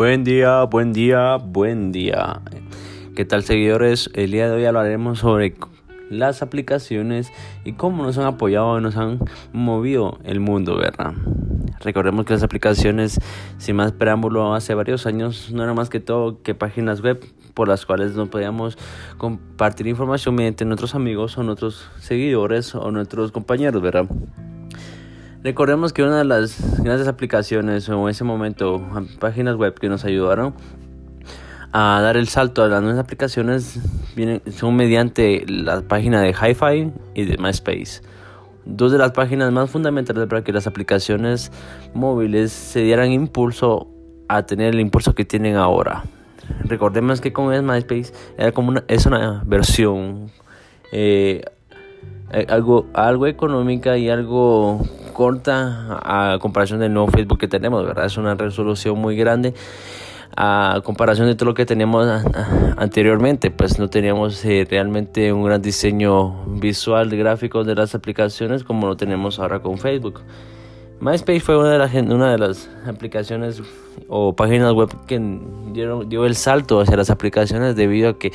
[0.00, 2.40] Buen día, buen día, buen día.
[3.14, 4.08] ¿Qué tal seguidores?
[4.14, 5.54] El día de hoy hablaremos sobre
[6.08, 7.30] las aplicaciones
[7.66, 9.18] y cómo nos han apoyado y nos han
[9.52, 11.12] movido el mundo, ¿verdad?
[11.80, 13.20] Recordemos que las aplicaciones,
[13.58, 17.22] sin más preámbulo, hace varios años no era más que todo que páginas web
[17.52, 18.78] por las cuales no podíamos
[19.18, 24.06] compartir información mediante nuestros amigos o nuestros seguidores o nuestros compañeros, ¿verdad?
[25.42, 28.82] Recordemos que una de las grandes aplicaciones o en ese momento
[29.18, 30.54] páginas web que nos ayudaron
[31.72, 33.80] a dar el salto a las nuevas aplicaciones
[34.14, 38.02] vienen, son mediante la página de HiFi y de MySpace.
[38.66, 41.50] Dos de las páginas más fundamentales para que las aplicaciones
[41.94, 43.88] móviles se dieran impulso
[44.28, 46.04] a tener el impulso que tienen ahora.
[46.64, 50.30] Recordemos que con MySpace era como una, es una versión
[50.92, 51.44] eh,
[52.32, 54.82] eh, algo, algo económica y algo
[55.20, 58.06] corta a comparación del nuevo Facebook que tenemos, ¿verdad?
[58.06, 59.52] Es una resolución muy grande
[60.34, 62.06] a comparación de todo lo que teníamos
[62.78, 68.86] anteriormente, pues no teníamos eh, realmente un gran diseño visual, gráfico de las aplicaciones como
[68.86, 70.22] lo tenemos ahora con Facebook.
[71.00, 73.62] MySpace fue una de, las, una de las aplicaciones
[74.08, 75.20] o páginas web que
[75.74, 78.32] dieron, dio el salto hacia las aplicaciones debido a que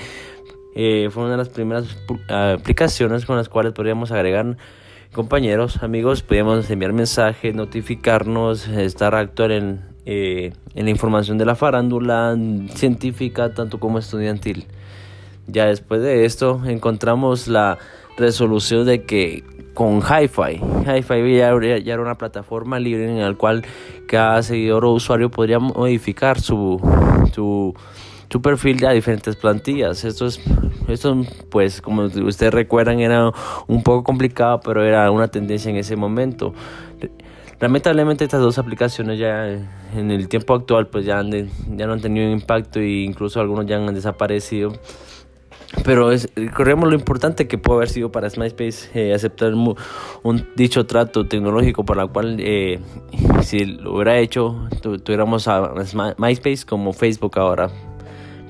[0.76, 1.98] eh, fue una de las primeras
[2.30, 4.56] aplicaciones con las cuales podríamos agregar
[5.14, 11.56] compañeros, amigos, podíamos enviar mensajes, notificarnos, estar actual en, eh, en la información de la
[11.56, 12.38] farándula
[12.74, 14.66] científica tanto como estudiantil.
[15.48, 17.78] Ya después de esto encontramos la
[18.18, 23.64] resolución de que con HiFi, HiFi ya, ya era una plataforma libre en la cual
[24.08, 26.80] cada seguidor o usuario podría modificar su,
[27.34, 27.76] su
[28.30, 30.04] su perfil a diferentes plantillas.
[30.04, 30.42] Esto es,
[30.88, 33.32] esto pues como ustedes recuerdan era
[33.68, 36.54] un poco complicado, pero era una tendencia en ese momento.
[37.60, 42.30] Lamentablemente estas dos aplicaciones ya en el tiempo actual pues ya, ya no han tenido
[42.30, 44.74] impacto e incluso algunos ya han desaparecido.
[45.84, 50.86] Pero es, recordemos lo importante que puede haber sido para MySpace eh, aceptar un, dicho
[50.86, 52.80] trato tecnológico para el cual eh,
[53.42, 55.74] si lo hubiera hecho tuviéramos a
[56.18, 57.70] MySpace como Facebook ahora.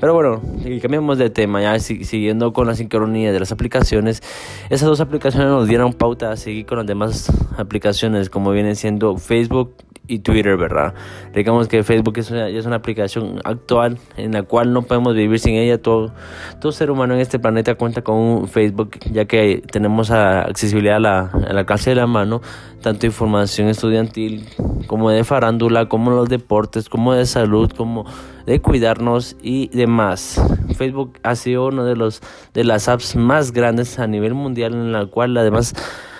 [0.05, 0.39] Pero bueno,
[0.83, 4.21] cambiamos de tema, ya siguiendo con la sincronía de las aplicaciones.
[4.69, 9.17] Esas dos aplicaciones nos dieron pauta a seguir con las demás aplicaciones, como vienen siendo
[9.17, 9.73] Facebook
[10.05, 10.93] y Twitter, ¿verdad?
[11.33, 15.39] Digamos que Facebook es una, es una aplicación actual en la cual no podemos vivir
[15.39, 15.81] sin ella.
[15.81, 16.13] Todo,
[16.61, 20.99] todo ser humano en este planeta cuenta con un Facebook, ya que tenemos accesibilidad a
[20.99, 22.43] la, al alcance de la mano,
[22.83, 24.47] tanto información estudiantil
[24.85, 28.05] como de farándula, como los deportes, como de salud, como
[28.45, 30.41] de cuidarnos y demás.
[30.75, 32.21] Facebook ha sido uno de los
[32.53, 35.73] de las apps más grandes a nivel mundial en la cual además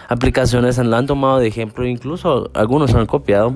[0.08, 3.54] aplicaciones la han tomado de ejemplo, incluso algunos han copiado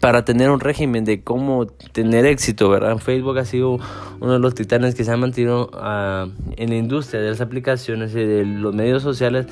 [0.00, 2.98] para tener un régimen de cómo tener éxito, ¿verdad?
[2.98, 3.78] Facebook ha sido
[4.20, 8.12] uno de los titanes que se ha mantenido ah, en la industria de las aplicaciones
[8.12, 9.46] y de los medios sociales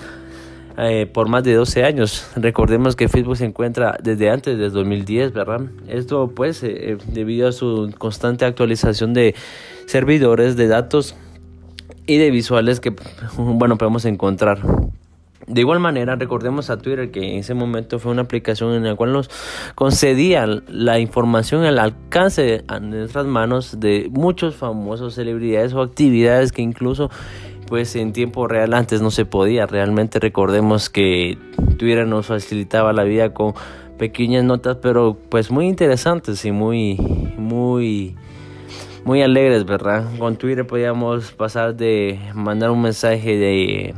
[0.78, 2.28] eh, por más de 12 años.
[2.36, 5.62] Recordemos que Facebook se encuentra desde antes del 2010, ¿verdad?
[5.88, 9.34] Esto pues eh, eh, debido a su constante actualización de
[9.86, 11.14] servidores, de datos
[12.06, 12.94] y de visuales que,
[13.36, 14.60] bueno, podemos encontrar.
[15.46, 18.96] De igual manera, recordemos a Twitter que en ese momento fue una aplicación en la
[18.96, 19.30] cual nos
[19.76, 26.62] concedía la información al alcance de nuestras manos de muchos famosos celebridades o actividades que
[26.62, 27.10] incluso
[27.66, 29.66] pues en tiempo real antes no se podía.
[29.66, 31.38] Realmente recordemos que
[31.78, 33.54] Twitter nos facilitaba la vida con
[33.98, 36.96] pequeñas notas, pero pues muy interesantes y muy
[37.36, 38.16] muy
[39.04, 40.04] muy alegres, ¿verdad?
[40.18, 43.94] Con Twitter podíamos pasar de mandar un mensaje de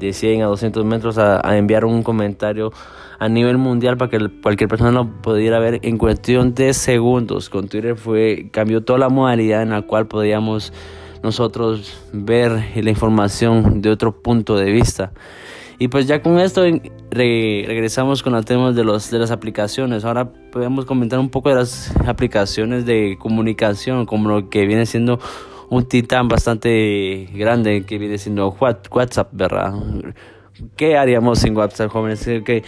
[0.00, 2.72] de 100 a 200 metros a, enviar un comentario
[3.18, 7.50] a nivel mundial para que cualquier persona lo pudiera ver en cuestión de segundos.
[7.50, 10.72] Con Twitter fue cambió toda la modalidad en la cual podíamos
[11.22, 15.12] nosotros ver la información de otro punto de vista.
[15.78, 16.62] Y pues ya con esto
[17.10, 20.04] regresamos con el tema de, los, de las aplicaciones.
[20.04, 25.18] Ahora podemos comentar un poco de las aplicaciones de comunicación, como lo que viene siendo
[25.70, 28.54] un titán bastante grande que viene siendo
[28.90, 29.72] WhatsApp, ¿verdad?
[30.76, 32.24] ¿Qué haríamos sin WhatsApp, jóvenes?
[32.24, 32.62] Que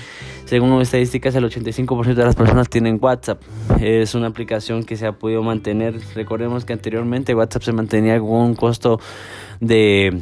[0.45, 3.43] según estadísticas, el 85% de las personas tienen WhatsApp.
[3.81, 5.99] Es una aplicación que se ha podido mantener.
[6.15, 9.01] Recordemos que anteriormente WhatsApp se mantenía con un costo
[9.61, 10.21] de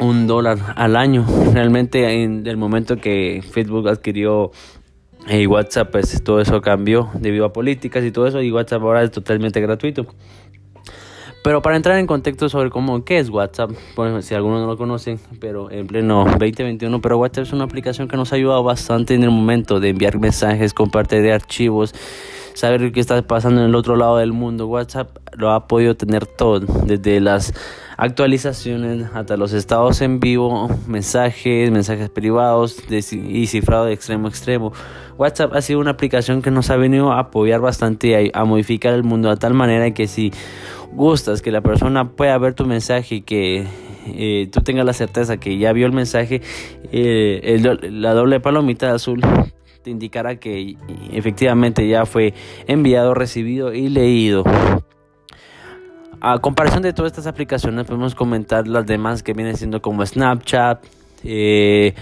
[0.00, 1.26] un dólar al año.
[1.52, 4.50] Realmente, en el momento que Facebook adquirió
[5.28, 8.42] eh, WhatsApp, pues todo eso cambió debido a políticas y todo eso.
[8.42, 10.06] Y WhatsApp ahora es totalmente gratuito.
[11.44, 13.70] Pero para entrar en contexto sobre cómo, qué es WhatsApp,
[14.22, 18.16] si algunos no lo conocen, pero en pleno 2021, pero WhatsApp es una aplicación que
[18.16, 21.94] nos ha ayudado bastante en el momento de enviar mensajes, compartir archivos,
[22.54, 24.68] saber qué está pasando en el otro lado del mundo.
[24.68, 27.52] WhatsApp lo ha podido tener todo, desde las
[27.98, 34.72] actualizaciones hasta los estados en vivo, mensajes, mensajes privados y cifrado de extremo a extremo.
[35.18, 38.94] WhatsApp ha sido una aplicación que nos ha venido a apoyar bastante a, a modificar
[38.94, 40.32] el mundo de tal manera que si
[40.92, 43.66] gustas que la persona pueda ver tu mensaje y que
[44.06, 46.42] eh, tú tengas la certeza que ya vio el mensaje,
[46.92, 49.20] eh, la doble palomita azul
[49.82, 50.76] te indicará que
[51.12, 52.34] efectivamente ya fue
[52.66, 54.44] enviado, recibido y leído.
[56.20, 60.82] A comparación de todas estas aplicaciones, podemos comentar las demás que vienen siendo como Snapchat,
[61.22, 61.94] eh,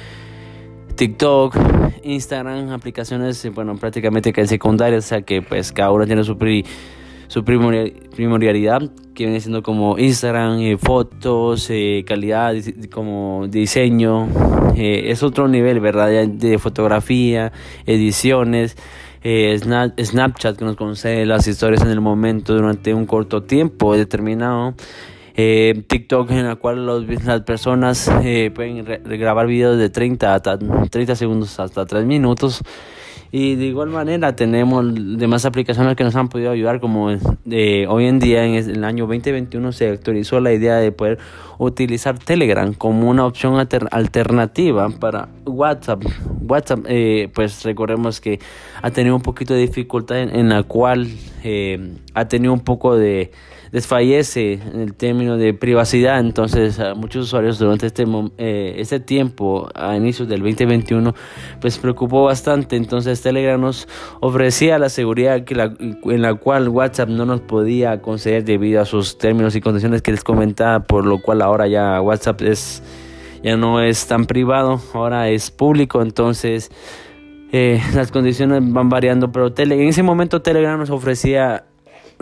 [0.95, 1.57] TikTok,
[2.05, 6.37] Instagram, aplicaciones, bueno, prácticamente que secundarias, o sea que pues cada uno tiene su
[7.29, 8.83] su primordialidad
[9.15, 12.55] que viene siendo como Instagram, eh, fotos, eh, calidad,
[12.93, 14.29] como diseño,
[14.77, 16.27] eh, es otro nivel, ¿verdad?
[16.27, 17.51] De fotografía,
[17.87, 18.77] ediciones,
[19.25, 24.75] Snapchat que nos concede las historias en el momento durante un corto tiempo determinado.
[25.35, 28.11] TikTok en la cual las personas
[28.55, 32.63] pueden grabar videos de 30 hasta 30 segundos hasta 3 minutos
[33.35, 34.85] y de igual manera tenemos
[35.19, 37.11] demás aplicaciones que nos han podido ayudar, como
[37.47, 41.19] de hoy en día en el año 2021 se actualizó la idea de poder
[41.59, 43.55] utilizar Telegram como una opción
[43.91, 46.05] alternativa para WhatsApp.
[46.43, 48.39] WhatsApp, eh, pues recordemos que
[48.83, 51.09] ha tenido un poquito de dificultad en, la cual
[51.43, 53.31] eh, ha tenido un poco de
[53.73, 56.21] desfallece en el término de privacidad.
[56.21, 58.05] Entonces, muchos usuarios durante este,
[58.37, 61.15] eh, este tiempo, a inicios del 2021,
[61.61, 62.77] pues preocupó bastante.
[62.77, 63.89] Entonces, Telegram nos
[64.21, 69.19] ofrecía la seguridad que en la cual WhatsApp no nos podía conceder debido a sus
[69.19, 72.83] términos y condiciones que les comentaba, por lo cual ahora ya WhatsApp es
[73.43, 76.71] ya no es tan privado, ahora es público, entonces
[77.51, 81.65] eh, las condiciones van variando, pero en ese momento Telegram nos ofrecía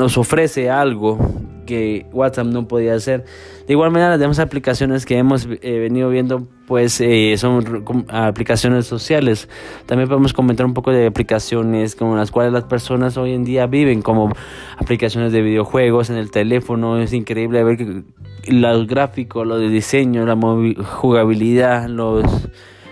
[0.01, 1.19] nos ofrece algo
[1.67, 3.27] que WhatsApp no podía hacer.
[3.67, 8.87] De igual manera, las demás aplicaciones que hemos eh, venido viendo, pues eh, son aplicaciones
[8.87, 9.49] sociales.
[9.85, 13.67] También podemos comentar un poco de aplicaciones con las cuales las personas hoy en día
[13.67, 14.33] viven, como
[14.79, 16.99] aplicaciones de videojuegos en el teléfono.
[16.99, 18.03] Es increíble ver que
[18.49, 20.37] los gráficos, lo de diseño, la
[20.83, 22.25] jugabilidad, los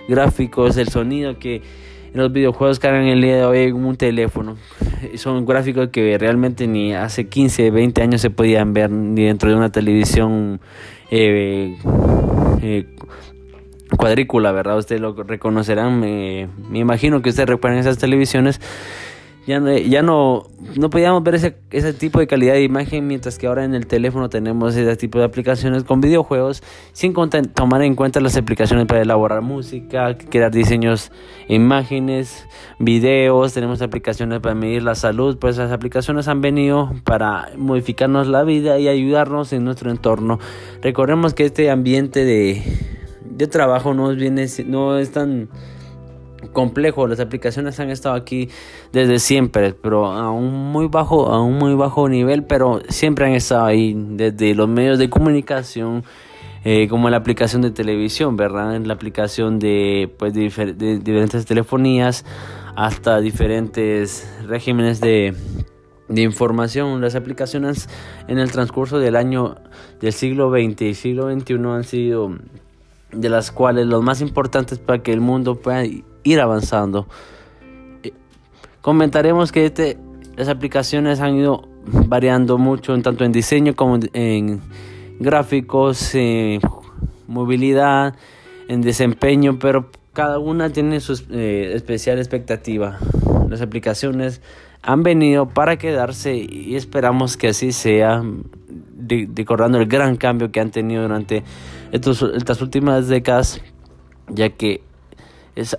[0.08, 1.62] gráficos, el sonido que
[2.12, 4.56] los videojuegos cargan el día de hoy en un teléfono.
[5.16, 9.56] Son gráficos que realmente ni hace 15, 20 años se podían ver ni dentro de
[9.56, 10.60] una televisión
[11.10, 11.76] eh,
[12.62, 12.86] eh,
[13.96, 14.78] cuadrícula, ¿verdad?
[14.78, 16.00] Ustedes lo reconocerán.
[16.00, 16.48] me
[16.78, 18.60] imagino que ustedes recuerdan esas televisiones
[19.48, 20.46] ya no, ya no,
[20.76, 23.86] no podíamos ver ese, ese tipo de calidad de imagen, mientras que ahora en el
[23.86, 26.62] teléfono tenemos ese tipo de aplicaciones con videojuegos,
[26.92, 27.14] sin
[27.54, 31.12] tomar en cuenta las aplicaciones para elaborar música, crear diseños,
[31.48, 32.46] imágenes,
[32.78, 38.42] videos, tenemos aplicaciones para medir la salud, pues las aplicaciones han venido para modificarnos la
[38.42, 40.38] vida y ayudarnos en nuestro entorno.
[40.82, 42.62] Recordemos que este ambiente de,
[43.24, 45.48] de trabajo no, viene, no es tan
[46.52, 47.06] complejo.
[47.06, 48.48] Las aplicaciones han estado aquí
[48.92, 53.32] desde siempre, pero a un muy bajo, a un muy bajo nivel, pero siempre han
[53.32, 56.04] estado ahí desde los medios de comunicación.
[56.64, 58.78] Eh, como la aplicación de televisión, ¿verdad?
[58.84, 62.24] La aplicación de, pues, de, diferentes telefonías
[62.74, 65.34] hasta diferentes regímenes de,
[66.08, 67.00] de información.
[67.00, 67.88] Las aplicaciones
[68.26, 69.54] en el transcurso del año
[70.00, 72.36] del siglo XX y siglo XXI han sido
[73.12, 75.82] de las cuales los más importantes para que el mundo pueda
[76.32, 77.06] ir avanzando.
[78.02, 78.12] Eh,
[78.80, 79.98] comentaremos que este,
[80.36, 84.60] las aplicaciones han ido variando mucho en tanto en diseño como en
[85.18, 86.60] gráficos, en
[87.26, 88.14] movilidad,
[88.68, 92.98] en desempeño, pero cada una tiene su eh, especial expectativa.
[93.48, 94.42] Las aplicaciones
[94.82, 98.22] han venido para quedarse y esperamos que así sea,
[99.34, 101.42] recordando el gran cambio que han tenido durante
[101.92, 103.60] estas últimas décadas,
[104.28, 104.82] ya que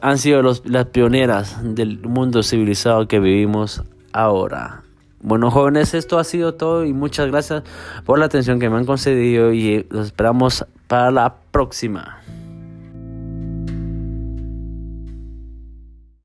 [0.01, 3.83] han sido las pioneras del mundo civilizado que vivimos
[4.13, 4.83] ahora.
[5.21, 7.63] Bueno jóvenes, esto ha sido todo y muchas gracias
[8.05, 12.18] por la atención que me han concedido y los esperamos para la próxima.